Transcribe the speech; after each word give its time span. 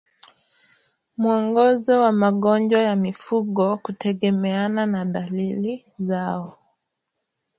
Mwongozo 1.17 2.01
wa 2.01 2.11
magonjwa 2.11 2.79
ya 2.79 2.95
mifugo 2.95 3.77
kutegemeana 3.77 4.85
na 4.85 5.05
dalili 5.05 5.83
zao 5.99 6.57